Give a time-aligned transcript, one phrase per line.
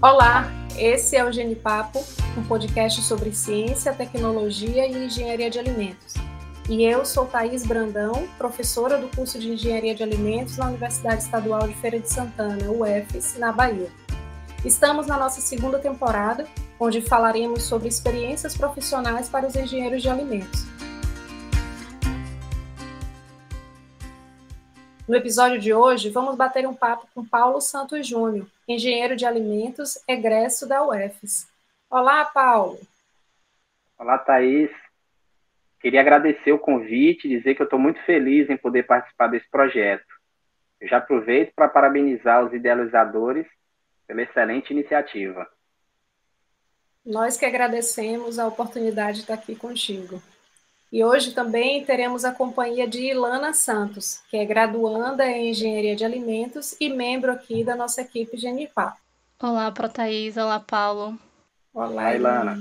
[0.00, 1.98] Olá, esse é o Genipapo,
[2.36, 6.14] um podcast sobre ciência, tecnologia e engenharia de alimentos.
[6.68, 11.66] E eu sou Thaís Brandão, professora do curso de Engenharia de Alimentos na Universidade Estadual
[11.66, 13.90] de Feira de Santana, UFES, na Bahia.
[14.64, 16.46] Estamos na nossa segunda temporada,
[16.78, 20.64] onde falaremos sobre experiências profissionais para os engenheiros de alimentos.
[25.08, 29.98] No episódio de hoje, vamos bater um papo com Paulo Santos Júnior, engenheiro de alimentos,
[30.06, 31.48] egresso da UFES.
[31.88, 32.78] Olá, Paulo.
[33.98, 34.70] Olá, Thaís.
[35.80, 39.48] Queria agradecer o convite e dizer que eu estou muito feliz em poder participar desse
[39.48, 40.04] projeto.
[40.78, 43.46] Eu já aproveito para parabenizar os idealizadores
[44.06, 45.48] pela excelente iniciativa.
[47.02, 50.22] Nós que agradecemos a oportunidade de estar aqui contigo.
[50.90, 56.02] E hoje também teremos a companhia de Ilana Santos, que é graduanda em Engenharia de
[56.02, 58.96] Alimentos e membro aqui da nossa equipe Genipá.
[59.42, 60.38] Olá, Protaís.
[60.38, 61.18] Olá, Paulo.
[61.74, 62.58] Olá, Olá Ilana.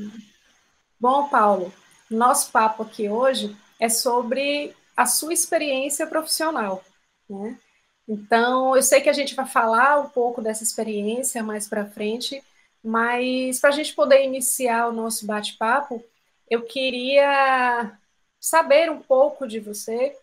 [0.99, 1.73] Bom, Paulo,
[2.11, 6.83] nosso papo aqui hoje é sobre a sua experiência profissional,
[7.29, 7.57] né?
[8.05, 12.43] Então, eu sei que a gente vai falar um pouco dessa experiência mais para frente,
[12.83, 16.03] mas para a gente poder iniciar o nosso bate-papo,
[16.49, 17.97] eu queria
[18.39, 20.15] saber um pouco de você.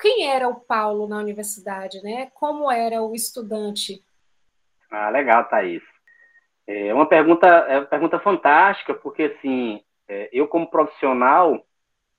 [0.00, 2.30] Quem era o Paulo na universidade, né?
[2.34, 4.02] Como era o estudante?
[4.90, 5.82] Ah, legal, Thaís.
[6.66, 11.64] É uma pergunta, é uma pergunta fantástica, porque assim, é, eu como profissional,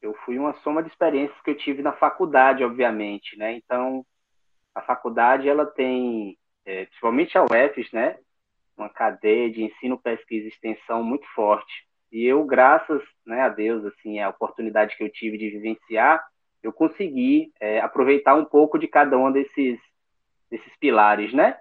[0.02, 3.54] eu fui uma soma de experiências que eu tive na faculdade, obviamente, né?
[3.54, 4.06] Então,
[4.76, 8.18] a faculdade ela tem, é, principalmente a UFES, né?
[8.76, 11.88] Uma cadeia de ensino, pesquisa e extensão muito forte.
[12.14, 16.24] E eu, graças né, a Deus, assim, a oportunidade que eu tive de vivenciar,
[16.62, 19.80] eu consegui é, aproveitar um pouco de cada um desses,
[20.48, 21.58] desses pilares, né?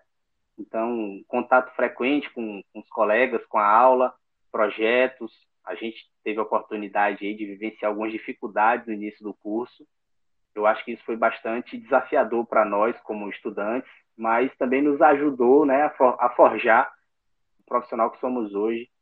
[0.58, 4.14] Então, contato frequente com, com os colegas, com a aula,
[4.53, 5.33] projetos.
[5.64, 9.86] A gente teve a oportunidade aí de vivenciar algumas dificuldades no início do curso.
[10.55, 15.64] Eu acho que isso foi bastante desafiador para nós como estudantes, mas também nos ajudou
[15.64, 16.92] né, a, for, a forjar
[17.58, 18.92] o profissional que somos hoje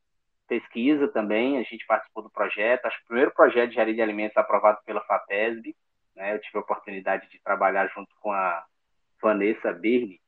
[0.50, 4.03] pesquisa também, a gente participou do projeto, acho que o primeiro projeto de engenharia de
[4.03, 5.77] alimentos aprovado pela FAPESB,
[6.16, 8.65] né, eu tive a oportunidade de trabalhar junto com a
[9.22, 10.21] Vanessa Birne,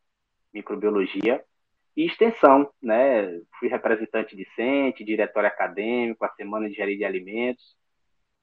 [0.54, 1.44] microbiologia,
[1.96, 7.76] e extensão, né, fui representante discente, diretório acadêmico, a semana de engenharia de alimentos,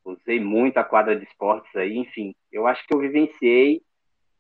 [0.04, 3.82] usei muito a quadra de esportes aí, enfim, eu acho que eu vivenciei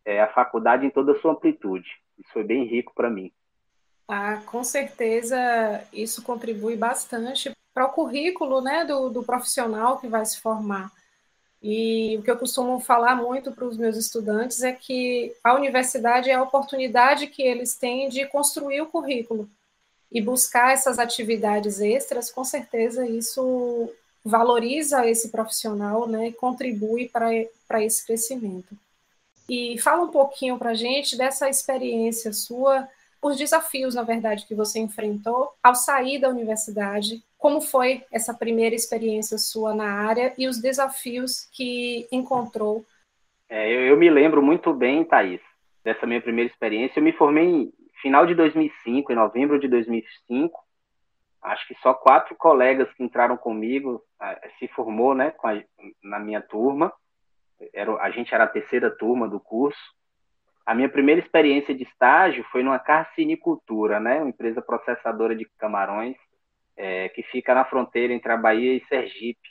[0.03, 3.31] é, a faculdade em toda a sua amplitude, isso foi bem rico para mim.
[4.11, 5.37] Ah, com certeza
[5.93, 10.91] isso contribui bastante para o currículo né, do, do profissional que vai se formar.
[11.61, 16.27] E o que eu costumo falar muito para os meus estudantes é que a universidade
[16.27, 19.47] é a oportunidade que eles têm de construir o currículo
[20.11, 23.91] e buscar essas atividades extras, com certeza isso
[24.25, 28.75] valoriza esse profissional né, e contribui para esse crescimento.
[29.47, 32.89] E fala um pouquinho para a gente dessa experiência sua
[33.21, 37.23] os desafios, na verdade, que você enfrentou ao sair da universidade.
[37.37, 42.85] Como foi essa primeira experiência sua na área e os desafios que encontrou?
[43.49, 45.41] É, eu, eu, me lembro muito bem, Thaís,
[45.83, 46.99] dessa minha primeira experiência.
[46.99, 50.57] Eu me formei em final de 2005, em novembro de 2005.
[51.41, 54.03] Acho que só quatro colegas que entraram comigo
[54.59, 55.61] se formou, né, a,
[56.03, 56.91] na minha turma.
[57.73, 59.79] Era, a gente era a terceira turma do curso.
[60.69, 64.19] A minha primeira experiência de estágio foi numa carcinicultura, né?
[64.19, 66.15] Uma empresa processadora de camarões
[66.77, 69.49] é, que fica na fronteira entre a Bahia e Sergipe.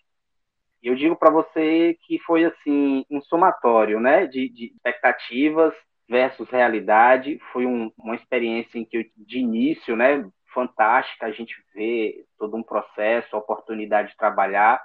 [0.80, 4.28] E eu digo para você que foi assim um somatório, né?
[4.28, 5.74] De, de expectativas
[6.08, 7.40] versus realidade.
[7.52, 10.24] Foi um, uma experiência em que eu, de início, né?
[10.54, 14.80] Fantástica, a gente vê todo um processo, oportunidade de trabalhar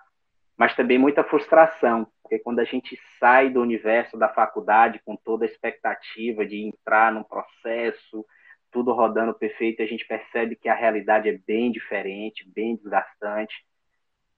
[0.57, 5.45] mas também muita frustração, porque quando a gente sai do universo da faculdade com toda
[5.45, 8.25] a expectativa de entrar num processo,
[8.71, 13.63] tudo rodando perfeito, a gente percebe que a realidade é bem diferente, bem desgastante.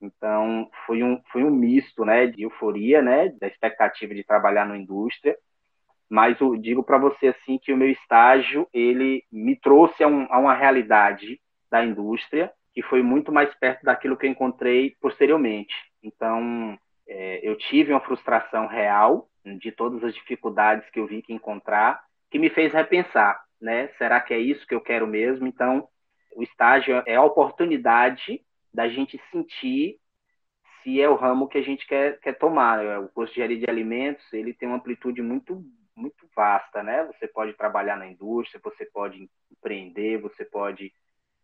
[0.02, 4.78] Então, foi um, foi um misto né, de euforia, né, da expectativa de trabalhar na
[4.78, 5.38] indústria,
[6.10, 10.28] mas eu digo para você assim que o meu estágio ele me trouxe a, um,
[10.30, 11.40] a uma realidade
[11.72, 15.74] da indústria que foi muito mais perto daquilo que eu encontrei posteriormente.
[16.04, 16.78] Então,
[17.08, 19.30] é, eu tive uma frustração real
[19.60, 23.90] de todas as dificuldades que eu vi que encontrar, que me fez repensar, né?
[23.98, 25.48] Será que é isso que eu quero mesmo?
[25.48, 25.88] Então,
[26.36, 28.42] o estágio é a oportunidade
[28.74, 29.98] da gente sentir
[30.84, 32.84] se é o ramo que a gente quer, quer tomar.
[32.84, 35.64] É, o curso de engenharia de alimentos, ele tem uma amplitude muito
[35.96, 37.06] muito vasta, né?
[37.06, 40.92] Você pode trabalhar na indústria, você pode empreender, você pode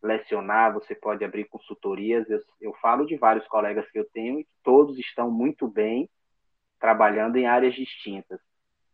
[0.02, 2.30] lecionar, você pode abrir consultorias.
[2.30, 6.10] Eu, eu falo de vários colegas que eu tenho e todos estão muito bem
[6.80, 8.40] trabalhando em áreas distintas.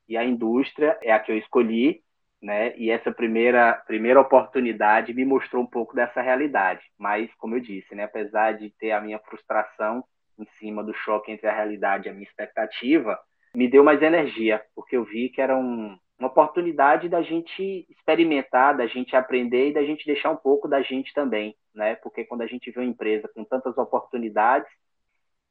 [0.07, 2.01] E a indústria é a que eu escolhi,
[2.41, 2.77] né?
[2.77, 6.81] E essa primeira primeira oportunidade me mostrou um pouco dessa realidade.
[6.97, 8.03] Mas, como eu disse, né?
[8.03, 10.03] Apesar de ter a minha frustração
[10.37, 13.17] em cima do choque entre a realidade e a minha expectativa,
[13.55, 18.75] me deu mais energia, porque eu vi que era um, uma oportunidade da gente experimentar,
[18.75, 21.95] da gente aprender e da gente deixar um pouco da gente também, né?
[21.95, 24.69] Porque quando a gente vê uma empresa com tantas oportunidades,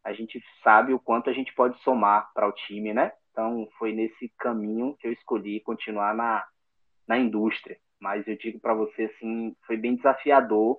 [0.02, 3.12] a gente sabe o quanto a gente pode somar para o time, né?
[3.30, 6.44] Então, foi nesse caminho que eu escolhi continuar na,
[7.06, 7.76] na indústria.
[8.00, 10.78] Mas eu digo para você, assim, foi bem desafiador.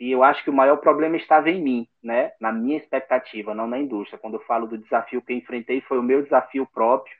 [0.00, 2.32] E eu acho que o maior problema estava em mim, né?
[2.40, 4.18] Na minha expectativa, não na indústria.
[4.18, 7.14] Quando eu falo do desafio que eu enfrentei, foi o meu desafio próprio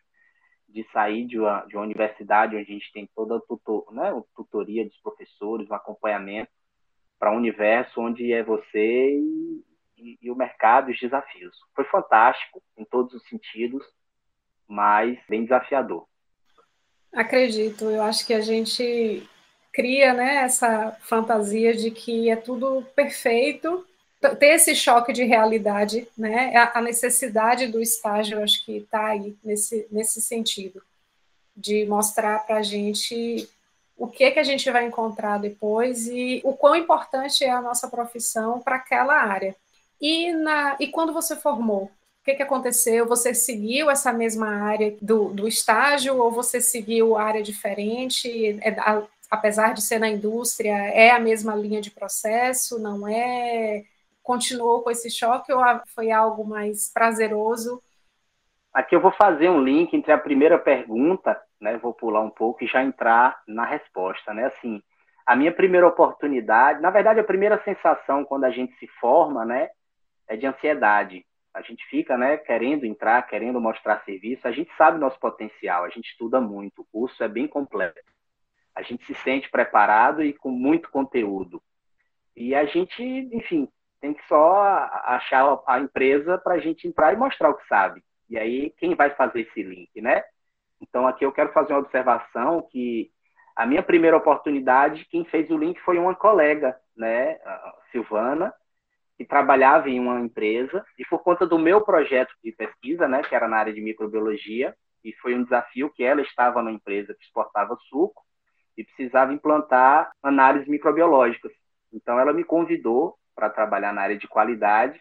[0.75, 4.13] de sair de uma, de uma universidade onde a gente tem toda a tutor, né,
[4.35, 6.51] tutoria dos professores, um acompanhamento
[7.17, 9.65] para um universo onde é você e,
[9.97, 11.57] e, e o mercado e os desafios.
[11.77, 13.87] Foi fantástico em todos os sentidos,
[14.67, 16.09] mas bem desafiador.
[17.13, 19.23] Acredito, eu acho que a gente
[19.73, 23.87] cria né, essa fantasia de que é tudo perfeito,
[24.39, 29.87] ter esse choque de realidade, né, a necessidade do estágio, acho que está aí nesse,
[29.91, 30.83] nesse sentido,
[31.57, 33.49] de mostrar para a gente
[33.97, 37.89] o que, que a gente vai encontrar depois e o quão importante é a nossa
[37.89, 39.55] profissão para aquela área.
[40.01, 43.07] E, na, e quando você formou, o que, que aconteceu?
[43.07, 48.59] Você seguiu essa mesma área do, do estágio ou você seguiu área diferente?
[48.63, 52.79] É, a, apesar de ser na indústria, é a mesma linha de processo?
[52.79, 53.85] Não é?
[54.25, 55.63] Continuou com esse choque ou
[55.95, 57.81] foi algo mais prazeroso?
[58.73, 61.77] Aqui eu vou fazer um link entre a primeira pergunta, né?
[61.77, 64.47] Vou pular um pouco e já entrar na resposta, né?
[64.47, 64.83] Assim,
[65.25, 69.71] a minha primeira oportunidade, na verdade, a primeira sensação quando a gente se forma, né,
[70.27, 71.25] é de ansiedade
[71.55, 75.89] a gente fica, né, querendo entrar, querendo mostrar serviço, a gente sabe nosso potencial, a
[75.89, 78.13] gente estuda muito, o curso é bem completo.
[78.75, 81.63] A gente se sente preparado e com muito conteúdo.
[82.35, 83.01] E a gente,
[83.33, 83.69] enfim,
[84.05, 84.63] tem que só
[85.07, 88.05] achar a empresa para a gente entrar e mostrar o que sabe.
[88.29, 90.23] E aí, quem vai fazer esse link, né?
[90.79, 93.11] Então, aqui eu quero fazer uma observação que
[93.57, 97.39] a minha primeira oportunidade, quem fez o link foi uma colega, né,
[97.93, 98.53] Silvana,
[99.17, 103.35] que trabalhava em uma empresa e por conta do meu projeto de pesquisa, né, que
[103.35, 107.25] era na área de microbiologia, e foi um desafio que ela estava na empresa que
[107.25, 108.23] exportava suco
[108.77, 111.53] e precisava implantar análises microbiológicas.
[111.91, 115.01] Então ela me convidou para trabalhar na área de qualidade.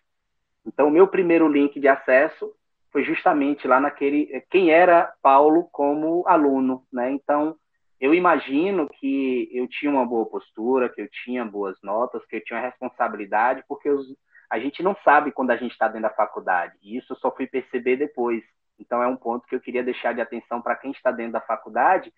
[0.65, 2.53] Então o meu primeiro link de acesso
[2.91, 7.11] foi justamente lá naquele quem era Paulo como aluno, né?
[7.11, 7.55] Então
[7.99, 12.43] eu imagino que eu tinha uma boa postura, que eu tinha boas notas, que eu
[12.43, 14.05] tinha responsabilidade, porque os,
[14.49, 16.77] a gente não sabe quando a gente está dentro da faculdade.
[16.81, 18.43] E isso eu só fui perceber depois.
[18.77, 21.41] Então é um ponto que eu queria deixar de atenção para quem está dentro da
[21.41, 22.13] faculdade,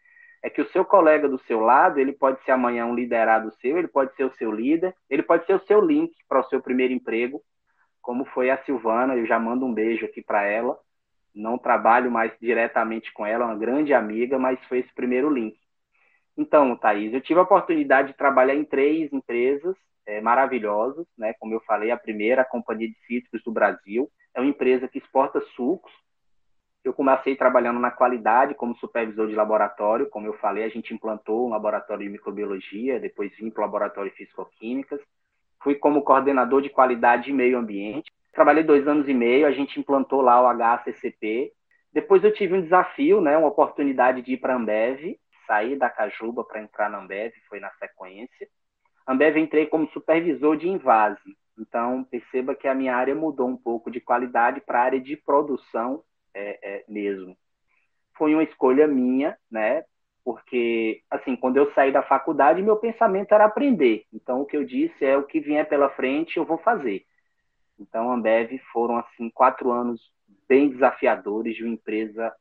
[0.46, 3.80] é que o seu colega do seu lado, ele pode ser amanhã um liderado seu,
[3.80, 6.62] ele pode ser o seu líder, ele pode ser o seu link para o seu
[6.62, 7.42] primeiro emprego,
[8.00, 10.78] como foi a Silvana, eu já mando um beijo aqui para ela.
[11.34, 15.58] Não trabalho mais diretamente com ela, uma grande amiga, mas foi esse primeiro link.
[16.38, 19.76] Então, Thaís, eu tive a oportunidade de trabalhar em três empresas
[20.06, 21.34] é, maravilhosas, né?
[21.40, 25.00] Como eu falei, a primeira, a Companhia de Cítricos do Brasil, é uma empresa que
[25.00, 25.92] exporta sucos.
[26.86, 31.48] Eu comecei trabalhando na qualidade como supervisor de laboratório, como eu falei, a gente implantou
[31.48, 35.02] um laboratório de microbiologia, depois vim para o laboratório de fisicoquímicas.
[35.64, 38.14] Fui como coordenador de qualidade e meio ambiente.
[38.32, 41.52] Trabalhei dois anos e meio, a gente implantou lá o HACCP.
[41.92, 45.90] Depois eu tive um desafio, né, uma oportunidade de ir para a Ambev, saí da
[45.90, 48.48] Cajuba para entrar na Ambev, foi na sequência.
[49.08, 51.36] Ambev entrei como supervisor de invase.
[51.58, 55.18] Então, perceba que a minha área mudou um pouco de qualidade para a área de
[55.18, 56.04] produção
[56.36, 57.36] é, é, mesmo.
[58.18, 59.84] Foi uma escolha minha, né?
[60.24, 64.06] Porque, assim, quando eu saí da faculdade, meu pensamento era aprender.
[64.14, 67.06] Então, o que eu disse é o que vier pela frente, eu vou fazer.
[67.80, 70.02] Então, a Ambev foram, assim, quatro anos
[70.48, 72.34] bem desafiadores de uma empresa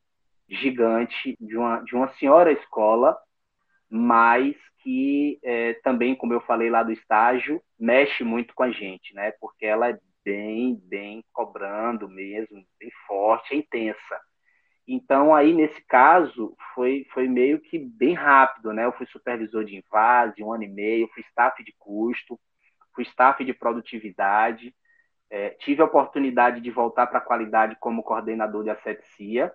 [0.48, 3.16] gigante de uma, de uma senhora escola,
[3.88, 9.14] mas que é, também, como eu falei lá do estágio, mexe muito com a gente,
[9.14, 9.32] né?
[9.40, 14.21] Porque ela é bem, bem cobrando mesmo, bem forte, é intensa.
[14.87, 18.85] Então, aí, nesse caso, foi, foi meio que bem rápido, né?
[18.85, 22.38] Eu fui supervisor de invase, um ano e meio, fui staff de custo,
[22.95, 24.75] fui staff de produtividade,
[25.31, 29.52] é, tive a oportunidade de voltar para a qualidade como coordenador de asepsia,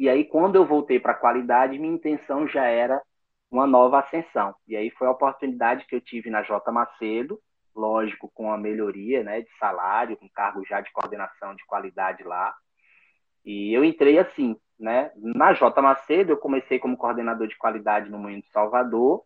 [0.00, 3.02] e aí, quando eu voltei para a qualidade, minha intenção já era
[3.50, 4.54] uma nova ascensão.
[4.66, 7.38] E aí foi a oportunidade que eu tive na J Macedo,
[7.74, 12.54] lógico, com a melhoria né, de salário, com cargo já de coordenação de qualidade lá.
[13.44, 15.10] E eu entrei assim, né?
[15.16, 19.24] Na J Macedo, eu comecei como coordenador de qualidade no Moinho de Salvador,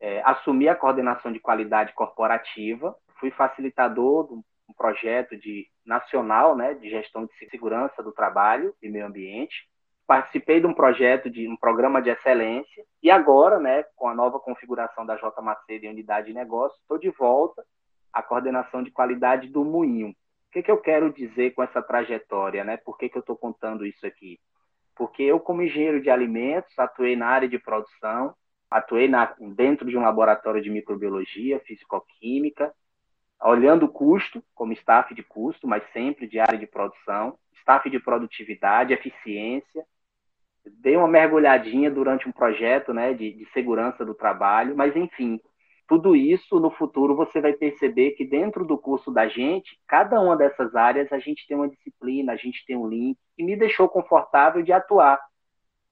[0.00, 4.42] é, assumi a coordenação de qualidade corporativa, fui facilitador de um
[4.76, 9.68] projeto de nacional, né, de gestão de segurança do trabalho e meio ambiente.
[10.06, 14.38] Participei de um projeto de um programa de excelência e agora, né, com a nova
[14.38, 17.64] configuração da J Macedo em unidade de negócio, estou de volta
[18.12, 20.08] à coordenação de qualidade do Moinho.
[20.08, 20.14] O
[20.52, 22.76] que, que eu quero dizer com essa trajetória, né?
[22.76, 24.38] Por que, que eu estou contando isso aqui?
[24.94, 28.34] Porque eu, como engenheiro de alimentos, atuei na área de produção,
[28.70, 32.74] atuei na, dentro de um laboratório de microbiologia, fisicoquímica,
[33.44, 37.98] olhando o custo, como staff de custo, mas sempre de área de produção, staff de
[37.98, 39.84] produtividade, eficiência.
[40.80, 45.40] Dei uma mergulhadinha durante um projeto né, de, de segurança do trabalho, mas enfim,
[45.88, 50.36] tudo isso no futuro você vai perceber que dentro do curso da gente, cada uma
[50.36, 53.88] dessas áreas a gente tem uma disciplina, a gente tem um link, que me deixou
[53.88, 55.20] confortável de atuar.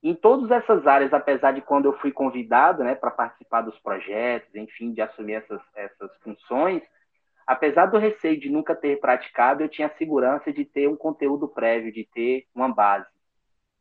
[0.01, 4.55] Em todas essas áreas, apesar de quando eu fui convidado né, para participar dos projetos,
[4.55, 6.81] enfim, de assumir essas, essas funções,
[7.51, 11.49] apesar do receio de nunca ter praticado, eu tinha a segurança de ter um conteúdo
[11.49, 13.07] prévio, de ter uma base.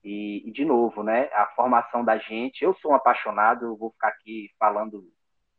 [0.02, 3.92] E, e, de novo, né, a formação da gente, eu sou um apaixonado, eu vou
[3.92, 5.04] ficar aqui falando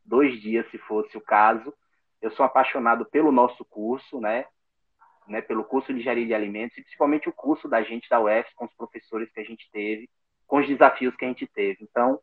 [0.04, 1.72] dois dias, se fosse o caso.
[2.20, 4.44] Eu sou apaixonado pelo nosso curso, né,
[5.26, 8.54] né, pelo curso de engenharia de alimentos, e principalmente o curso da gente da UF,
[8.54, 10.10] com os professores que a gente teve,
[10.46, 11.78] com os desafios que a gente teve.
[11.80, 12.20] Então,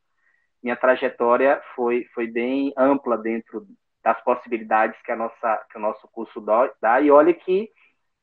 [0.62, 3.66] minha trajetória foi, foi bem ampla dentro
[4.04, 6.44] das possibilidades que, a nossa, que o nosso curso
[6.82, 7.02] dá.
[7.02, 7.70] E olha que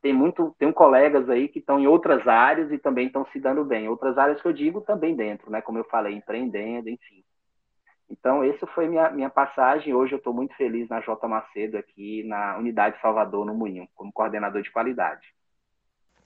[0.03, 3.65] tem muito, tem colegas aí que estão em outras áreas e também estão se dando
[3.65, 3.89] bem.
[3.89, 5.61] Outras áreas que eu digo também dentro, né?
[5.61, 7.25] Como eu falei, empreendendo, enfim.
[8.09, 9.93] Então, essa foi minha, minha passagem.
[9.95, 14.13] Hoje eu estou muito feliz na J Macedo, aqui na Unidade Salvador, no Moinho, como
[14.13, 15.27] coordenador de qualidade.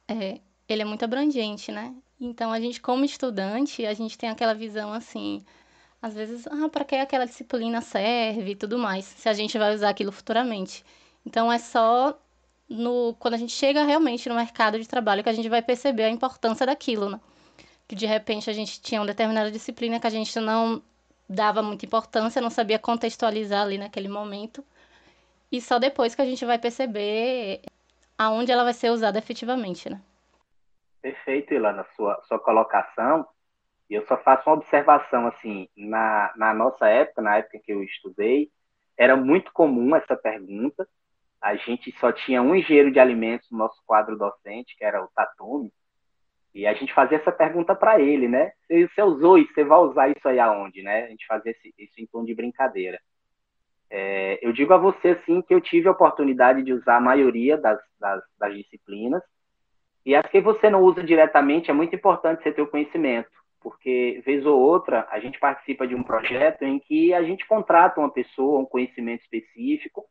[0.06, 1.94] É, ele é muito abrangente, né?
[2.20, 5.42] Então, a gente, como estudante, a gente tem aquela visão assim,
[6.02, 9.74] às vezes, ah, para que aquela disciplina serve e tudo mais, se a gente vai
[9.74, 10.84] usar aquilo futuramente.
[11.26, 12.18] Então é só
[12.68, 16.04] no quando a gente chega realmente no mercado de trabalho que a gente vai perceber
[16.04, 17.20] a importância daquilo, né?
[17.86, 20.82] Que de repente a gente tinha uma determinada disciplina que a gente não
[21.28, 24.64] dava muita importância, não sabia contextualizar ali naquele momento.
[25.52, 27.60] E só depois que a gente vai perceber
[28.16, 30.00] aonde ela vai ser usada efetivamente, né?
[31.02, 33.26] Perfeito, Ilana, sua, sua colocação.
[33.90, 38.48] Eu só faço uma observação, assim, na, na nossa época, na época que eu estudei,
[38.96, 40.86] era muito comum essa pergunta.
[41.40, 45.08] A gente só tinha um engenheiro de alimentos no nosso quadro docente, que era o
[45.08, 45.72] Tatumi,
[46.54, 48.52] e a gente fazia essa pergunta para ele, né?
[48.68, 51.06] Você usou isso, você vai usar isso aí aonde, né?
[51.06, 53.00] A gente fazia esse, isso em tom de brincadeira.
[53.88, 57.56] É, eu digo a você, assim, que eu tive a oportunidade de usar a maioria
[57.56, 59.22] das, das, das disciplinas,
[60.06, 64.22] e as que você não usa diretamente, é muito importante você ter o conhecimento porque
[64.24, 68.10] vez ou outra a gente participa de um projeto em que a gente contrata uma
[68.10, 70.04] pessoa, um conhecimento específico,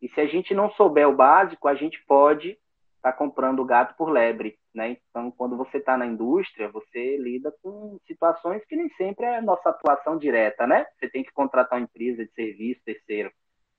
[0.00, 2.58] e se a gente não souber o básico, a gente pode
[2.96, 4.96] estar tá comprando gato por lebre, né?
[5.08, 9.70] Então, quando você está na indústria, você lida com situações que nem sempre é nossa
[9.70, 10.86] atuação direta, né?
[10.98, 13.30] Você tem que contratar uma empresa de serviço terceiro,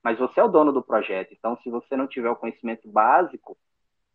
[0.03, 1.33] mas você é o dono do projeto.
[1.33, 3.57] Então, se você não tiver o conhecimento básico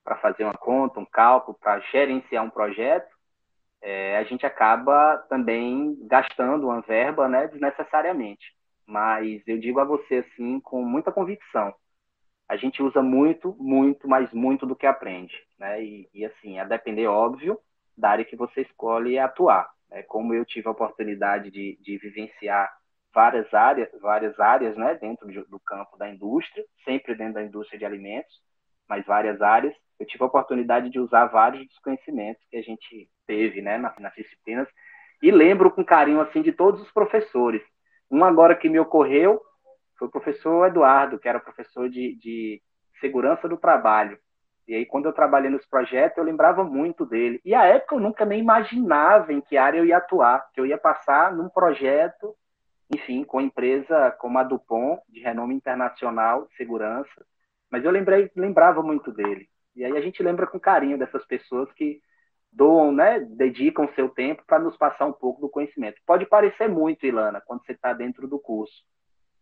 [0.03, 3.20] para fazer uma conta, um cálculo, para gerenciar um projeto,
[3.83, 8.55] é, a gente acaba também gastando uma verba né, desnecessariamente.
[8.87, 11.75] Mas eu digo a você assim com muita convicção,
[12.49, 15.81] a gente usa muito, muito, mas muito do que aprende, né?
[15.85, 17.57] E, e assim, a depender, óbvio,
[17.97, 19.71] da área que você escolhe atuar.
[19.89, 20.03] Né?
[20.03, 22.69] Como eu tive a oportunidade de, de vivenciar
[23.15, 27.85] várias áreas, várias áreas, né, dentro do campo da indústria, sempre dentro da indústria de
[27.85, 28.41] alimentos,
[28.91, 29.73] mas várias áreas.
[30.01, 33.97] Eu tive a oportunidade de usar vários dos conhecimentos que a gente teve, né, nas,
[33.99, 34.67] nas disciplinas,
[35.23, 37.63] e lembro com carinho, assim, de todos os professores.
[38.11, 39.41] Um agora que me ocorreu
[39.97, 42.61] foi o professor Eduardo, que era professor de, de
[43.01, 44.19] segurança do trabalho.
[44.67, 47.41] E aí, quando eu trabalhei nos projetos, eu lembrava muito dele.
[47.45, 50.67] E a época eu nunca nem imaginava em que área eu ia atuar, que eu
[50.67, 52.35] ia passar num projeto,
[52.93, 57.27] enfim, com empresa como a Dupont, de renome internacional de segurança.
[57.71, 59.49] Mas eu lembrei, lembrava muito dele.
[59.77, 62.01] E aí a gente lembra com carinho dessas pessoas que
[62.53, 66.01] doam, né, dedicam seu tempo para nos passar um pouco do conhecimento.
[66.05, 68.83] Pode parecer muito, Ilana, quando você está dentro do curso,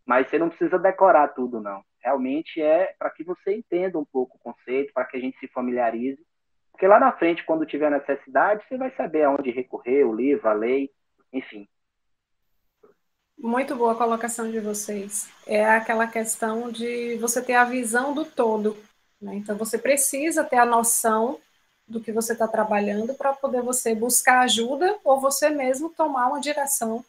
[0.05, 1.83] mas você não precisa decorar tudo, não.
[2.03, 5.49] Realmente é para que você entenda um pouco o conceito, para que a gente se
[5.49, 6.23] familiarize,
[6.71, 10.53] porque lá na frente, quando tiver necessidade, você vai saber aonde recorrer, o livro, a
[10.53, 10.91] lei,
[11.33, 11.67] enfim.
[13.39, 15.29] Muito boa a colocação de vocês.
[15.47, 18.77] É aquela questão de você ter a visão do todo.
[19.23, 19.37] Né?
[19.37, 21.39] Então, você precisa ter a noção
[21.87, 26.41] do que você está trabalhando para poder você buscar ajuda ou você mesmo tomar uma
[26.41, 27.05] direção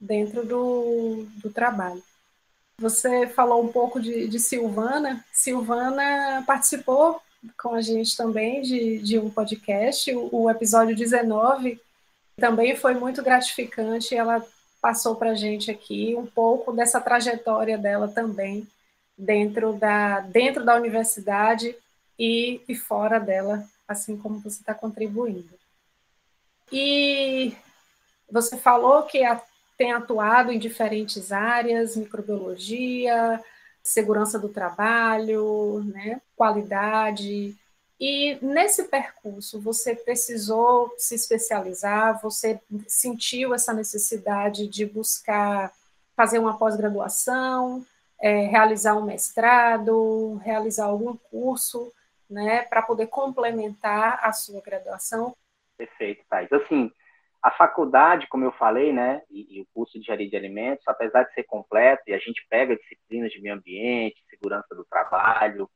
[0.00, 2.02] dentro do, do trabalho.
[2.78, 5.22] Você falou um pouco de, de Silvana.
[5.32, 7.20] Silvana participou
[7.60, 11.78] com a gente também de, de um podcast, o, o episódio 19
[12.36, 14.14] também foi muito gratificante.
[14.14, 14.44] Ela
[14.82, 18.66] passou para a gente aqui um pouco dessa trajetória dela também
[19.16, 21.76] dentro da, dentro da universidade
[22.18, 25.54] e, e fora dela, assim como você está contribuindo.
[26.70, 27.54] E
[28.28, 29.40] você falou que a,
[29.78, 33.40] tem atuado em diferentes áreas, microbiologia,
[33.84, 37.56] segurança do trabalho, né, qualidade,
[38.04, 45.72] e nesse percurso, você precisou se especializar, você sentiu essa necessidade de buscar
[46.16, 47.86] fazer uma pós-graduação,
[48.20, 51.92] é, realizar um mestrado, realizar algum curso,
[52.28, 55.36] né, para poder complementar a sua graduação?
[55.78, 56.52] Perfeito, Thais.
[56.52, 56.90] Assim,
[57.40, 61.22] a faculdade, como eu falei, né, e, e, o curso de engenharia de alimentos, apesar
[61.22, 65.70] de ser completo, e a gente pega disciplinas de meio ambiente, segurança do trabalho,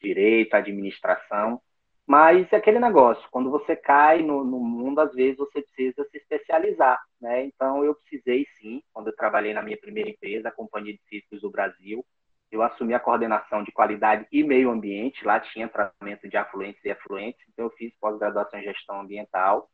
[0.00, 1.60] direito, administração,
[2.06, 6.18] mas é aquele negócio, quando você cai no, no, mundo, às vezes você precisa se
[6.18, 7.44] especializar, né?
[7.44, 11.40] Então eu precisei sim, quando eu trabalhei na minha primeira empresa, a Companhia de Cítricos
[11.40, 12.04] do Brasil,
[12.50, 16.90] eu assumi a coordenação de qualidade e meio ambiente, lá tinha tratamento de afluentes e
[16.90, 19.70] efluentes, então eu fiz pós-graduação em gestão ambiental.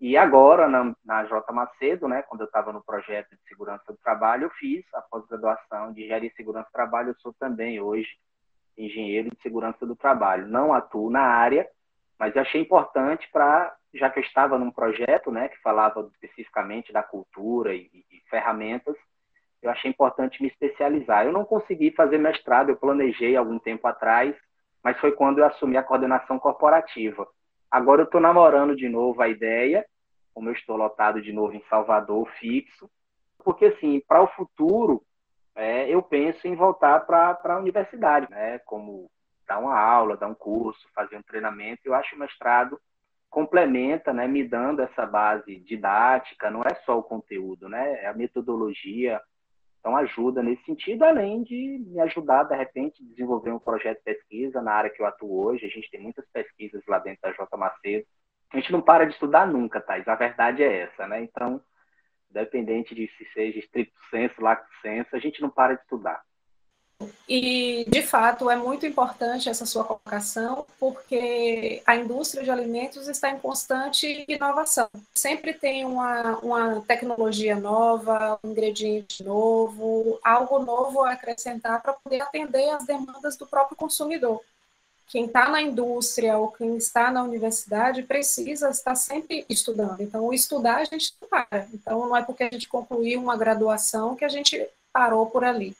[0.00, 1.52] E agora, na, na J.
[1.52, 5.92] Macedo, né, quando eu estava no projeto de segurança do trabalho, eu fiz a pós-graduação
[5.92, 8.08] de engenharia e segurança do trabalho, eu sou também hoje
[8.78, 10.46] engenheiro de segurança do trabalho.
[10.46, 11.68] Não atuo na área,
[12.18, 17.02] mas achei importante para, já que eu estava num projeto né, que falava especificamente da
[17.02, 18.96] cultura e, e ferramentas,
[19.60, 21.26] eu achei importante me especializar.
[21.26, 24.34] Eu não consegui fazer mestrado, eu planejei algum tempo atrás,
[24.82, 27.26] mas foi quando eu assumi a coordenação corporativa.
[27.70, 29.84] Agora eu estou namorando de novo a ideia,
[30.32, 32.88] como eu estou lotado de novo em Salvador, fixo,
[33.44, 35.02] porque assim, para o futuro,
[35.58, 38.60] é, eu penso em voltar para a universidade, né?
[38.60, 39.10] Como
[39.44, 41.82] dar uma aula, dar um curso, fazer um treinamento.
[41.84, 42.80] Eu acho que o mestrado
[43.28, 44.28] complementa, né?
[44.28, 48.04] Me dando essa base didática, não é só o conteúdo, né?
[48.04, 49.20] É a metodologia.
[49.80, 54.04] Então ajuda nesse sentido, além de me ajudar de repente a desenvolver um projeto de
[54.04, 55.66] pesquisa na área que eu atuo hoje.
[55.66, 58.06] A gente tem muitas pesquisas lá dentro da J Macedo.
[58.52, 60.06] A gente não para de estudar nunca, Thais.
[60.06, 61.20] A verdade é essa, né?
[61.20, 61.60] Então
[62.30, 66.22] independente de se seja estricto senso, lacto senso, a gente não para de estudar.
[67.28, 73.30] E, de fato, é muito importante essa sua colocação, porque a indústria de alimentos está
[73.30, 74.88] em constante inovação.
[75.14, 82.20] Sempre tem uma, uma tecnologia nova, um ingrediente novo, algo novo a acrescentar para poder
[82.20, 84.42] atender às demandas do próprio consumidor
[85.08, 90.02] quem está na indústria ou quem está na universidade precisa estar sempre estudando.
[90.02, 91.66] Então, o estudar a gente não para.
[91.72, 95.74] Então, não é porque a gente concluiu uma graduação que a gente parou por ali.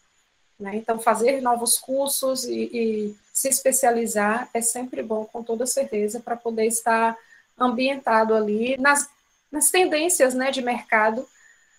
[0.58, 0.76] Né?
[0.76, 6.34] Então, fazer novos cursos e, e, se especializar é sempre bom, com toda certeza, para
[6.34, 7.16] poder estar
[7.56, 9.08] ambientado ali nas,
[9.52, 11.28] nas tendências né, de mercado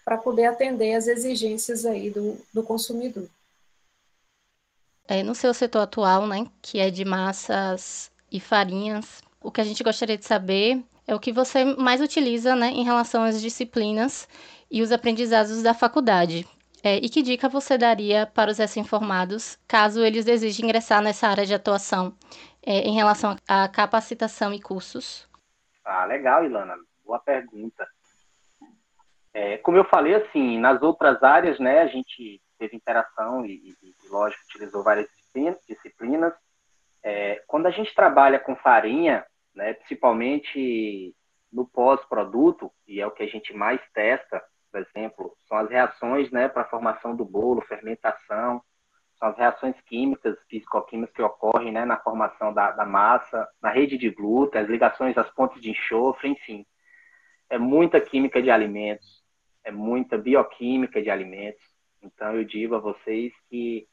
[0.06, 3.28] para poder atender as exigências aí do, do consumidor
[5.10, 9.64] é, no seu setor atual, né, que é de massas e farinhas, o que a
[9.64, 14.30] gente gostaria de saber é o que você mais utiliza, né, em relação às disciplinas
[14.70, 16.48] e os aprendizados da faculdade.
[16.84, 21.46] É, e que dica você daria para os recém-formados caso eles desejem ingressar nessa área
[21.46, 22.14] de atuação
[22.66, 25.28] é, em relação à capacitação e cursos?
[25.84, 26.76] Ah, legal, Ilana.
[27.04, 27.86] Boa pergunta.
[29.34, 33.96] É, como eu falei, assim, nas outras áreas, né, a gente teve interação e, e,
[34.10, 35.08] lógico, utilizou várias
[35.68, 36.34] disciplinas.
[37.04, 41.16] É, quando a gente trabalha com farinha, né, principalmente
[41.52, 46.30] no pós-produto, e é o que a gente mais testa, por exemplo, são as reações
[46.32, 48.62] né, para a formação do bolo, fermentação,
[49.18, 53.98] são as reações químicas, físico-químicas que ocorrem né, na formação da, da, massa, na rede
[53.98, 56.66] de glúten, as ligações às pontes de enxofre, enfim.
[57.50, 59.24] É muita química de alimentos,
[59.64, 61.62] é muita bioquímica de alimentos.
[62.02, 63.88] Então, eu digo a vocês que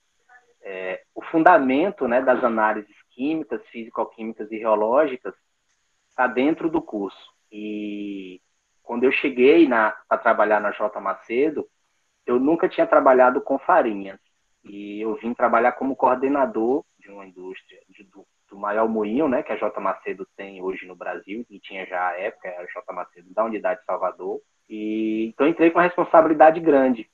[0.67, 5.33] é, o fundamento né, das análises químicas, físico-químicas e reológicas
[6.11, 7.33] está dentro do curso.
[7.53, 8.41] E
[8.83, 11.01] quando eu cheguei para trabalhar na J.
[11.01, 11.69] Macedo,
[12.27, 14.19] eu nunca tinha trabalhado com farinhas.
[14.65, 19.45] E eu vim trabalhar como coordenador de uma indústria, de, do, do, maior moinho né,
[19.45, 19.81] que a J.
[19.81, 22.93] Macedo tem hoje no Brasil, e tinha já à época, a J.
[22.93, 24.41] Macedo da Unidade de Salvador.
[24.69, 27.09] E Então, entrei com uma responsabilidade grande.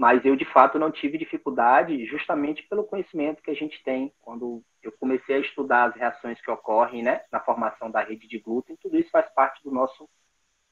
[0.00, 4.10] Mas eu, de fato, não tive dificuldade justamente pelo conhecimento que a gente tem.
[4.22, 8.38] Quando eu comecei a estudar as reações que ocorrem né, na formação da rede de
[8.38, 10.08] glúten, tudo isso faz parte do nosso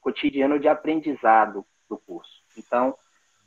[0.01, 2.41] cotidiano de aprendizado do curso.
[2.57, 2.97] Então,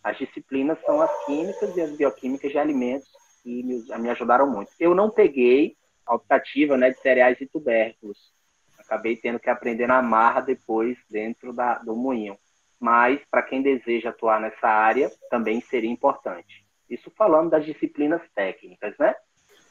[0.04, 3.10] as disciplinas são as químicas e as bioquímicas de alimentos
[3.42, 4.70] que me, ajudaram muito.
[4.78, 8.32] Eu não peguei a optativa né, de cereais e tubérculos.
[8.78, 12.38] Acabei tendo que aprender na marra depois dentro da, do moinho.
[12.82, 16.66] Mas, para quem deseja atuar nessa área, também seria importante.
[16.90, 19.14] Isso falando das disciplinas técnicas, né?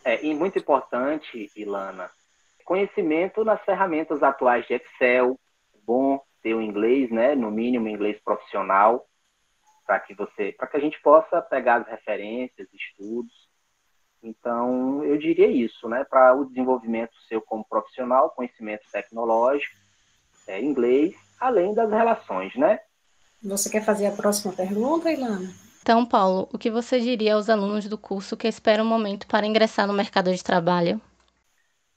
[0.06, 2.10] É, e muito importante, Ilana,
[2.63, 5.38] conhecimento nas ferramentas atuais de Excel,
[5.86, 7.36] bom ter o inglês, né?
[7.36, 9.06] No mínimo inglês profissional,
[9.86, 13.50] para que você, para que a gente possa pegar as referências, estudos.
[14.24, 16.06] Então, eu diria isso, né?
[16.06, 19.76] Para o desenvolvimento seu como profissional, conhecimento tecnológico,
[20.47, 22.80] é, inglês, além das relações, né?
[23.43, 25.49] Você quer fazer a próxima pergunta, Ilana?
[25.82, 29.47] Então, Paulo, o que você diria aos alunos do curso que esperam um momento para
[29.47, 31.01] ingressar no mercado de trabalho?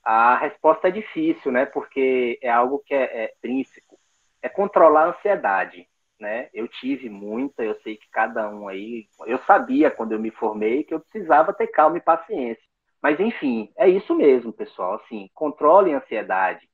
[0.02, 1.66] A resposta é difícil, né?
[1.66, 3.98] Porque é algo que é, é intrínseco.
[4.42, 5.86] É controlar a ansiedade
[6.24, 6.48] né?
[6.54, 10.84] Eu tive muita, eu sei que cada um aí, eu sabia quando eu me formei
[10.84, 12.62] que eu precisava ter calma e paciência.
[13.02, 14.94] Mas enfim, é isso mesmo, pessoal.
[14.94, 16.66] Assim, controlem a ansiedade,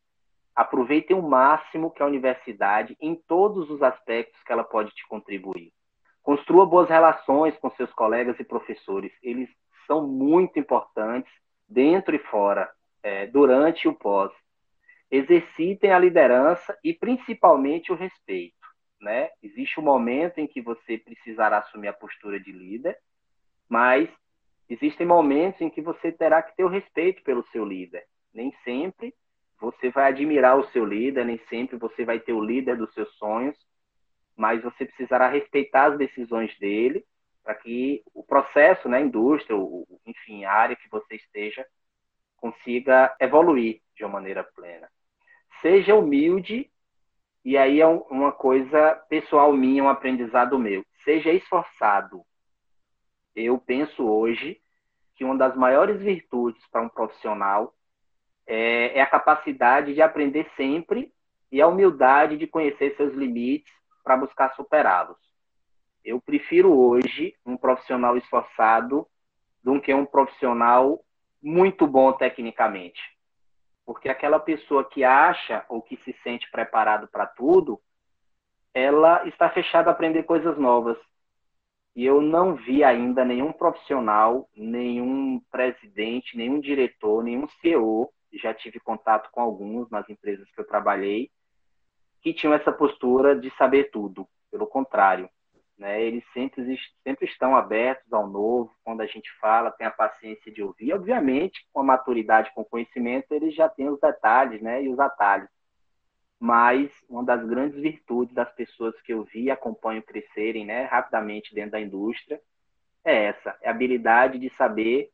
[0.60, 5.72] aproveitem o máximo que a universidade, em todos os aspectos que ela pode te contribuir.
[6.22, 9.12] Construa boas relações com seus colegas e professores.
[9.22, 9.48] Eles
[9.86, 11.32] são muito importantes
[11.68, 12.70] dentro e fora,
[13.02, 14.32] é, durante e o pós.
[15.10, 18.60] Exercitem a liderança e principalmente o respeito
[19.00, 19.30] né?
[19.42, 22.98] Existe um momento em que você precisará assumir a postura de líder,
[23.68, 24.08] mas
[24.68, 28.04] existem momentos em que você terá que ter o respeito pelo seu líder.
[28.32, 29.14] Nem sempre
[29.60, 33.12] você vai admirar o seu líder, nem sempre você vai ter o líder dos seus
[33.16, 33.56] sonhos,
[34.36, 37.04] mas você precisará respeitar as decisões dele
[37.44, 39.56] para que o processo, né, indústria,
[40.06, 41.66] enfim, a área que você esteja,
[42.36, 44.88] consiga evoluir de uma maneira plena.
[45.60, 46.70] Seja humilde
[47.44, 50.84] e aí é uma coisa pessoal minha, um aprendizado meu.
[51.04, 52.22] Seja esforçado.
[53.34, 54.60] Eu penso hoje
[55.14, 57.74] que uma das maiores virtudes para um profissional
[58.46, 61.12] é, é a capacidade de aprender sempre
[61.50, 63.72] e a humildade de conhecer seus limites
[64.02, 65.18] para buscar superá-los.
[66.04, 69.06] Eu prefiro hoje um profissional esforçado
[69.62, 71.00] do que um profissional
[71.42, 73.00] muito bom tecnicamente.
[73.84, 77.80] Porque aquela pessoa que acha ou que se sente preparado para tudo,
[78.72, 80.96] ela está fechada a aprender coisas novas.
[81.94, 88.80] E eu não vi ainda nenhum profissional, nenhum presidente, nenhum diretor, nenhum CEO, já tive
[88.80, 91.30] contato com alguns nas empresas que eu trabalhei,
[92.22, 94.28] que tinham essa postura de saber tudo.
[94.50, 95.28] Pelo contrário,
[95.80, 96.02] né?
[96.02, 100.62] Eles sempre, sempre estão abertos ao novo, quando a gente fala, tem a paciência de
[100.62, 100.92] ouvir.
[100.92, 104.82] Obviamente, com a maturidade, com o conhecimento, eles já têm os detalhes né?
[104.82, 105.48] e os atalhos.
[106.38, 111.54] Mas uma das grandes virtudes das pessoas que eu vi e acompanho crescerem né, rapidamente
[111.54, 112.40] dentro da indústria
[113.04, 115.10] é essa, é a habilidade de saber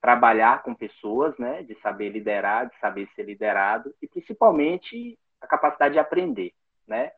[0.00, 5.94] trabalhar com pessoas, né, de saber liderar, de saber ser liderado e principalmente a capacidade
[5.94, 6.52] de aprender,
[6.86, 7.12] né?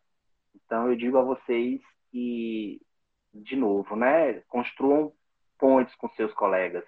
[0.55, 1.81] Então eu digo a vocês
[2.13, 2.81] e,
[3.33, 5.13] de novo, né, construam
[5.59, 6.85] pontes com seus colegas.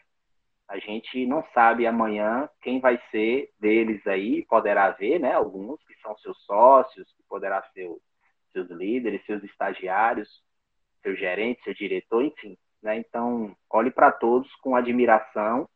[0.67, 5.95] A gente não sabe amanhã quem vai ser deles aí, poderá haver, né, alguns que
[6.01, 7.91] são seus sócios, que poderá ser
[8.53, 10.43] seus líderes, seus estagiários,
[11.03, 12.57] seu gerente, seu diretor, enfim.
[12.83, 12.97] Né?
[12.97, 15.69] Então, olhe para todos com admiração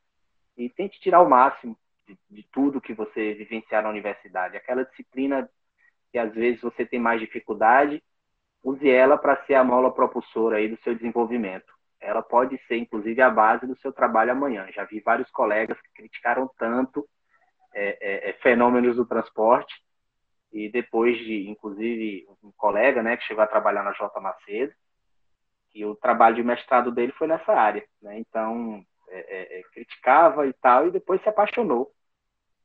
[0.57, 4.57] e tente tirar o máximo de, de, tudo que você vivenciar na universidade.
[4.57, 5.49] Aquela disciplina
[6.11, 8.03] que às vezes você tem mais dificuldade,
[8.63, 11.75] use ela para ser a mola propulsora aí do seu desenvolvimento.
[12.01, 14.67] Ela pode ser, inclusive, a base do seu trabalho amanhã.
[14.73, 17.09] Já vi vários colegas que criticaram tanto
[17.75, 19.75] é, é, é fenômenos do transporte
[20.53, 24.21] e depois de, inclusive, um colega, né, que chegou a trabalhar na J.
[24.21, 24.73] Macedo,
[25.75, 28.19] e o trabalho de mestrado dele foi nessa área, né?
[28.19, 28.83] Então,
[29.27, 31.93] é, é, é, criticava e tal, e depois se apaixonou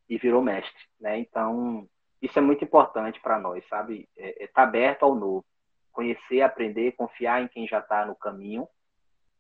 [0.09, 1.19] e virou mestre, né?
[1.19, 1.87] Então,
[2.21, 4.07] isso é muito importante para nós, sabe?
[4.17, 5.45] É, tá aberto ao novo
[5.91, 8.67] conhecer, aprender, confiar em quem já está no caminho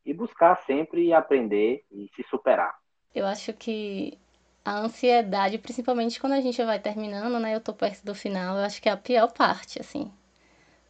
[0.05, 2.77] e buscar sempre aprender e se superar.
[3.15, 4.17] Eu acho que
[4.63, 7.55] a ansiedade, principalmente quando a gente vai terminando, né?
[7.55, 10.11] Eu tô perto do final, eu acho que é a pior parte, assim.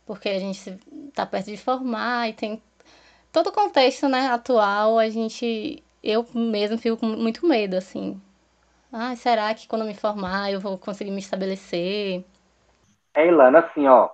[0.05, 0.77] Porque a gente
[1.13, 2.61] tá perto de formar e tem
[3.31, 8.21] todo o contexto, né, atual, a gente eu mesmo fico com muito medo, assim.
[8.91, 12.25] Ah, será que quando eu me formar eu vou conseguir me estabelecer?
[13.13, 14.09] É, Ilana, assim, ó,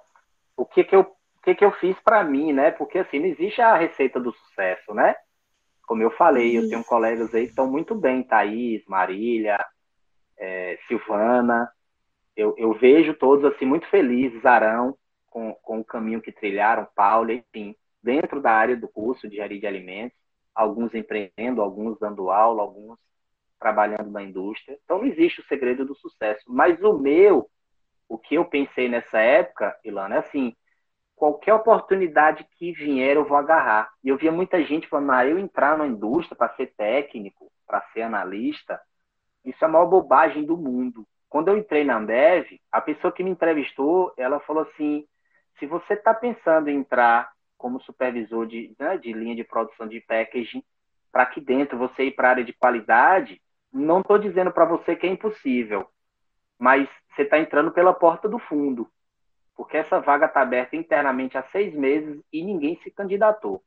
[0.56, 2.71] o que que eu que, que eu fiz para mim, né?
[2.71, 5.15] Porque assim, não existe a receita do sucesso, né?
[5.84, 9.58] Como eu falei, eu tenho colegas aí que estão muito bem, Thaís, Marília,
[10.38, 11.71] é, Silvana.
[12.36, 14.97] Eu, eu, vejo todos assim muito felizes, Arão,
[15.28, 17.73] com, com o caminho que trilharam, Paulo, enfim,
[18.04, 20.17] dentro da área do curso de engenharia de alimentos,
[20.58, 22.98] alguns empreendendo, alguns dando aula, alguns
[23.60, 24.78] trabalhando na indústria.
[24.84, 26.43] Então não existe o segredo do sucesso.
[26.48, 27.48] Mas o meu,
[28.10, 30.56] o que eu pensei nessa época, Ilana, é assim,
[31.15, 33.91] qualquer oportunidade que vier eu vou agarrar.
[34.04, 37.82] E eu via muita gente falando, ah, eu entrar na indústria para ser técnico, para
[37.93, 38.82] ser analista,
[39.46, 41.08] isso é a maior bobagem do mundo.
[41.30, 45.06] Quando eu entrei na Ambev, a pessoa que me entrevistou, ela falou assim,
[45.60, 50.00] se você está pensando em entrar como supervisor de, né, de linha de produção de
[50.02, 50.63] packaging,
[51.12, 53.41] para aqui dentro você ir para a área de qualidade,
[53.72, 55.88] não estou dizendo para você que é impossível,
[56.58, 58.89] mas você está entrando pela porta do fundo,
[59.56, 63.63] porque essa vaga está aberta internamente há seis meses e ninguém se candidatou.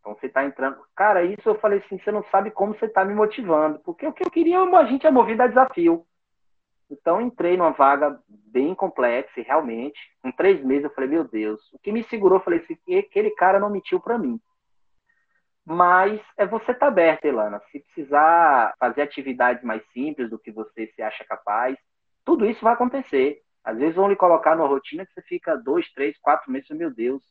[0.00, 0.78] Então você está entrando.
[0.94, 4.12] Cara, isso eu falei assim: você não sabe como você está me motivando, porque o
[4.12, 6.06] que eu queria, a gente é movido a desafio.
[6.90, 11.78] Então entrei numa vaga bem complexa, realmente, com três meses eu falei: meu Deus, o
[11.78, 14.40] que me segurou, eu falei assim: aquele cara não mentiu para mim.
[15.64, 17.60] Mas é você estar tá aberta, Elana.
[17.70, 21.76] Se precisar fazer atividades mais simples do que você se acha capaz,
[22.24, 23.42] tudo isso vai acontecer.
[23.62, 26.90] Às vezes vão lhe colocar numa rotina que você fica dois, três, quatro meses, meu
[26.90, 27.22] Deus,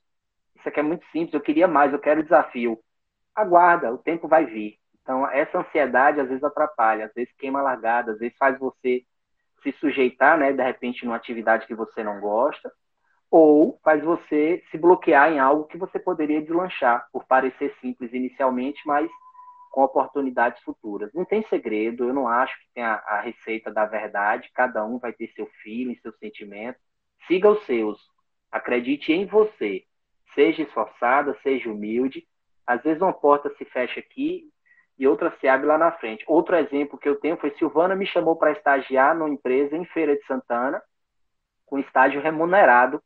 [0.57, 2.79] isso aqui é muito simples, eu queria mais, eu quero desafio.
[3.35, 4.77] Aguarda, o tempo vai vir.
[5.01, 9.03] Então, essa ansiedade às vezes atrapalha, às vezes queima largada, às vezes faz você
[9.61, 12.71] se sujeitar, né, de repente, numa atividade que você não gosta,
[13.29, 18.79] ou faz você se bloquear em algo que você poderia deslanchar, por parecer simples inicialmente,
[18.85, 19.09] mas
[19.71, 21.13] com oportunidades futuras.
[21.13, 25.13] Não tem segredo, eu não acho que tem a, receita da verdade, cada um vai
[25.13, 26.79] ter seu feeling, seu sentimento.
[27.27, 27.99] Siga os seus,
[28.51, 29.83] acredite em você,
[30.33, 32.25] seja esforçada, seja humilde.
[32.65, 34.49] Às vezes uma porta se fecha aqui
[34.97, 36.23] e outra se abre lá na frente.
[36.27, 40.15] Outro exemplo que eu tenho foi Silvana me chamou para estagiar numa empresa em Feira
[40.15, 40.81] de Santana,
[41.65, 43.01] com estágio remunerado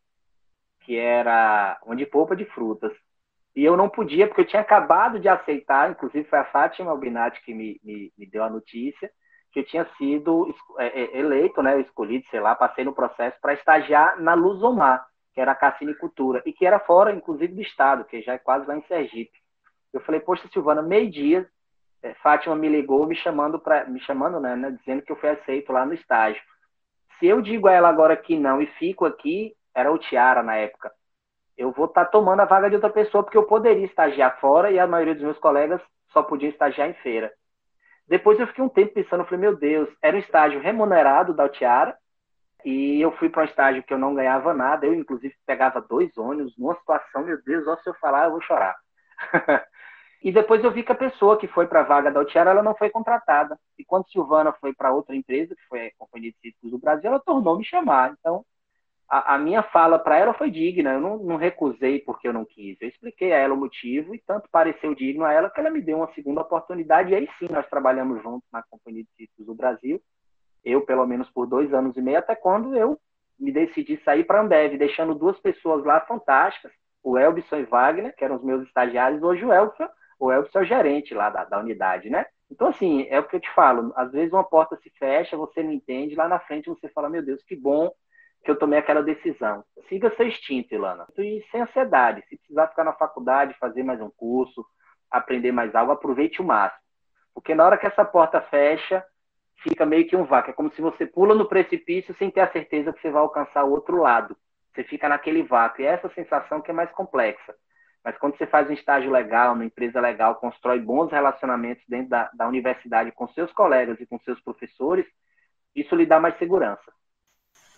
[0.82, 2.92] que era onde polpa de frutas.
[3.56, 7.42] E eu não podia, porque eu tinha acabado de aceitar, inclusive foi a Fátima Albinati
[7.44, 9.12] que me, me, me deu a notícia,
[9.52, 13.54] que eu tinha sido é, é, eleito, né, escolhido, sei lá, passei no processo para
[13.54, 18.22] estagiar na Luzomar, que era a cassinicultura, e que era fora, inclusive, do estado, que
[18.22, 19.38] já é quase lá em Sergipe.
[19.92, 21.50] Eu falei, poxa, Silvana, meio-dia,
[22.22, 25.72] Fátima me ligou me chamando, pra, me chamando né, né, dizendo que eu fui aceito
[25.72, 26.42] lá no estágio.
[27.20, 30.56] Se eu digo a ela agora que não e fico aqui, era o Tiara na
[30.56, 30.92] época.
[31.58, 34.72] Eu vou estar tá tomando a vaga de outra pessoa porque eu poderia estagiar fora
[34.72, 37.32] e a maioria dos meus colegas só podia estagiar em feira.
[38.08, 41.96] Depois eu fiquei um tempo pensando, falei, meu Deus, era um estágio remunerado da Tiara
[42.66, 44.86] e eu fui para um estágio que eu não ganhava nada.
[44.86, 48.42] Eu, inclusive, pegava dois ônibus numa situação, meu Deus, ó, se eu falar, eu vou
[48.42, 48.76] chorar.
[50.24, 52.62] e depois eu vi que a pessoa que foi para a vaga da Altiara, ela
[52.62, 53.58] não foi contratada.
[53.78, 57.10] E quando Silvana foi para outra empresa, que foi a Companhia de Cítricos do Brasil,
[57.10, 58.16] ela tornou me chamar.
[58.20, 58.46] Então,
[59.10, 62.46] a, a minha fala para ela foi digna, eu não, não, recusei porque eu não
[62.46, 62.78] quis.
[62.80, 65.82] Eu expliquei a ela o motivo e tanto pareceu digno a ela que ela me
[65.82, 67.12] deu uma segunda oportunidade.
[67.12, 70.00] E aí sim, nós trabalhamos juntos na Companhia de Títulos do Brasil.
[70.64, 73.00] Eu, pelo menos por dois anos e meio, até quando eu
[73.40, 76.72] me decidi sair para a Ambev, deixando duas pessoas lá fantásticas,
[77.04, 79.90] o Elbson e Wagner, que eram os meus estagiários, hoje o Elbson,
[80.22, 82.28] o Elbson é o gerente lá da, da unidade, né?
[82.50, 85.64] Então, assim, é o que eu te falo, às vezes uma porta se fecha, você
[85.64, 87.92] não entende, lá na frente você fala, meu Deus, que bom
[88.44, 89.64] que eu tomei aquela decisão.
[89.88, 91.08] Siga seu instinto, Ilana.
[91.18, 92.24] E sem ansiedade.
[92.28, 94.66] Se precisar ficar na faculdade, fazer mais um curso,
[95.10, 96.82] aprender mais algo, aproveite o máximo.
[97.34, 99.04] Porque na hora que essa porta fecha,
[99.58, 100.52] fica meio que um vácuo.
[100.52, 103.64] É como se você pula no precipício sem ter a certeza que você vai alcançar
[103.64, 104.36] o outro lado.
[104.74, 105.82] Você fica naquele vácuo.
[105.82, 107.56] E é essa sensação que é mais complexa.
[108.04, 112.30] Mas quando você faz um estágio legal, uma empresa legal, constrói bons relacionamentos dentro da,
[112.34, 115.06] da universidade com seus colegas e com seus professores,
[115.76, 116.92] isso lhe dá mais segurança.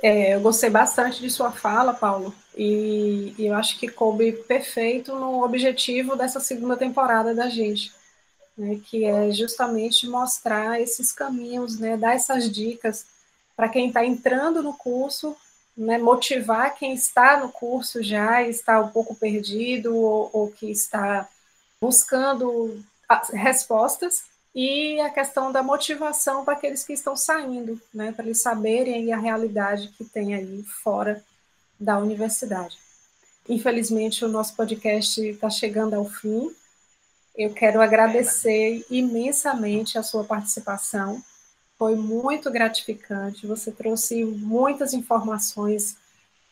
[0.02, 5.16] É, eu gostei bastante de sua fala, Paulo, e, e, eu acho que coube perfeito
[5.16, 7.94] no objetivo dessa segunda temporada da gente,
[8.58, 13.08] né, que é justamente mostrar esses caminhos, né, dar essas dicas
[13.56, 15.38] para quem está entrando no curso,
[15.76, 21.28] né, motivar quem está no curso já está um pouco perdido ou, ou que está
[21.82, 22.84] buscando
[23.34, 24.24] respostas
[24.56, 29.18] e a questão da motivação para aqueles que estão saindo, né, para eles saberem a
[29.18, 31.24] realidade que tem aí fora
[31.80, 32.78] da universidade.
[33.50, 36.50] Infelizmente, o nosso podcast está chegando ao fim.
[37.36, 41.22] Eu quero agradecer imensamente a sua participação.
[41.84, 43.46] Foi muito gratificante.
[43.46, 45.98] Você trouxe muitas informações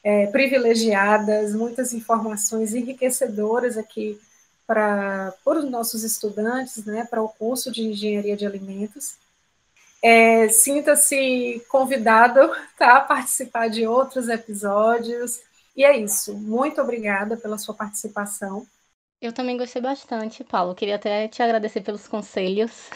[0.04, 4.20] é, privilegiadas, muitas informações enriquecedoras aqui
[4.68, 9.16] para, os nossos estudantes, né, para o curso de Engenharia de Alimentos.
[10.04, 15.40] É, Sinta-se convidado tá, a participar de outros episódios.
[15.78, 16.34] E é isso.
[16.34, 18.68] Muito obrigada pela sua participação.
[19.22, 20.76] Eu também gostei bastante, Paulo.
[20.76, 22.90] Queria até te agradecer pelos conselhos,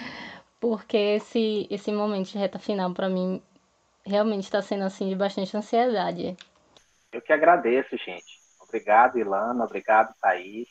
[0.64, 3.42] porque esse, esse momento de reta final para mim
[4.02, 6.34] realmente está sendo assim de bastante ansiedade.
[7.12, 8.40] Eu que agradeço, gente.
[8.62, 9.62] Obrigado, Ilana.
[9.62, 10.66] Obrigado, Thaís.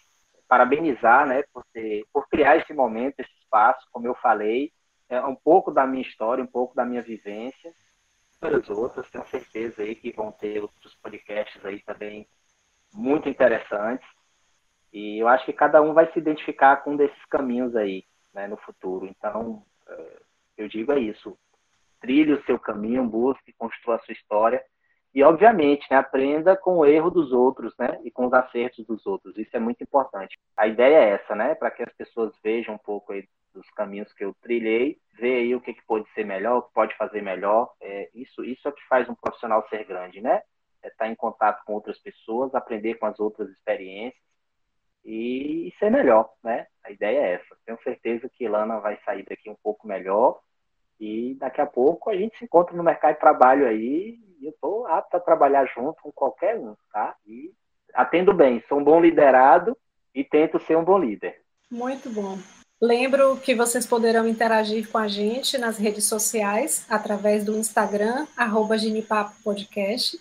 [0.48, 3.88] Parabenizar, né, por, ter, por criar esse momento, esse espaço.
[3.92, 4.72] Como eu falei,
[5.08, 7.72] é um pouco da minha história, um pouco da minha vivência.
[8.42, 12.28] Várias outras, tenho certeza aí que vão ter outros podcasts aí também
[12.92, 14.08] muito interessantes.
[14.92, 18.04] E eu acho que cada um vai se identificar com um desses caminhos aí,
[18.34, 19.06] né, no futuro.
[19.06, 19.64] Então,
[20.58, 21.38] eu digo é isso
[22.04, 24.62] trilhe o seu caminho, busque, construa a sua história
[25.16, 29.06] e, obviamente, né, aprenda com o erro dos outros, né, e com os acertos dos
[29.06, 29.38] outros.
[29.38, 30.38] Isso é muito importante.
[30.58, 34.12] A ideia é essa, né, para que as pessoas vejam um pouco aí dos caminhos
[34.12, 37.22] que eu trilhei, ver aí o que, que pode ser melhor, o que pode fazer
[37.22, 37.72] melhor.
[37.80, 40.42] É, isso, isso é o que faz um profissional ser grande, né?
[40.82, 44.22] É estar em contato com outras pessoas, aprender com as outras experiências
[45.06, 46.68] e ser melhor, né?
[46.84, 47.56] A ideia é essa.
[47.66, 50.40] Tenho certeza que Lana vai sair daqui um pouco melhor
[51.00, 54.52] e daqui a pouco a gente se encontra no mercado de trabalho aí e eu
[54.52, 57.16] estou apto a trabalhar junto com qualquer um, tá?
[57.26, 57.52] E
[57.94, 59.78] atendo bem, sou um bom liderado
[60.14, 61.42] e tento ser um bom líder.
[61.70, 62.38] Muito bom.
[62.82, 68.76] Lembro que vocês poderão interagir com a gente nas redes sociais, através do Instagram, arroba
[69.42, 70.20] Podcast,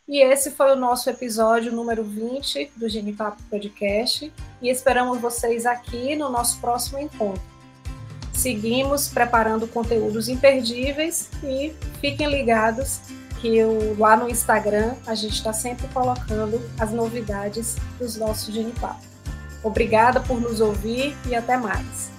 [0.09, 4.33] E esse foi o nosso episódio número 20 do Genipapo Podcast.
[4.63, 7.43] E esperamos vocês aqui no nosso próximo encontro.
[8.33, 13.03] Seguimos preparando conteúdos imperdíveis e fiquem ligados
[13.47, 13.63] que
[13.97, 19.01] lá no Instagram a gente está sempre colocando as novidades dos nossos Genipapo.
[19.63, 22.16] Obrigada por nos ouvir e até mais.